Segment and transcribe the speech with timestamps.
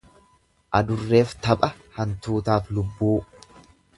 [0.79, 1.69] Adurreef tapha
[1.99, 3.15] hantuutaaf lubbuu.